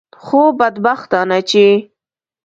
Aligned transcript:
خو 0.23 0.41
بدبختانه 0.59 1.39
چې. 1.49 1.65